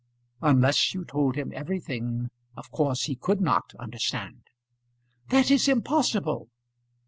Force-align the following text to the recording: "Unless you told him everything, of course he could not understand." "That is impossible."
"Unless 0.41 0.95
you 0.95 1.05
told 1.05 1.35
him 1.35 1.53
everything, 1.53 2.31
of 2.57 2.71
course 2.71 3.03
he 3.03 3.15
could 3.15 3.39
not 3.39 3.75
understand." 3.79 4.41
"That 5.29 5.51
is 5.51 5.67
impossible." 5.67 6.49